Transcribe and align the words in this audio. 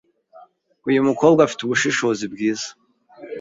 Uyu 0.89 1.05
mukobwa 1.07 1.39
afite 1.43 1.61
ubushishozi 1.63 2.25
bwiza. 2.33 2.69